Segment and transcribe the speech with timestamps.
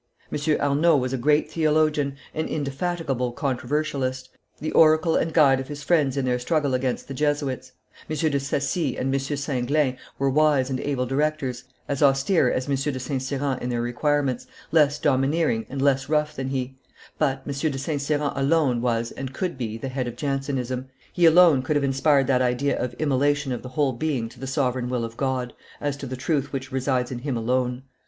[0.31, 0.39] M.
[0.59, 6.17] Arnauld was a great theologian, an indefatigable controversialist, the oracle and guide of his friends
[6.17, 7.73] in their struggle against the Jesuits;
[8.09, 8.15] M.
[8.15, 9.19] de Sacy and M.
[9.19, 12.73] Singlin were wise and able directors, as austere as M.
[12.75, 13.21] de St.
[13.21, 16.79] Cyran in their requirements, less domineering and less rough than he;
[17.19, 17.53] but M.
[17.53, 18.01] de St.
[18.01, 22.25] Cyran alone was and could be the head of Jansenism; he alone could have inspired
[22.25, 25.95] that idea of immolation of the whole being to the sovereign will of God, as
[25.97, 27.83] to the truth which resides in Him alone.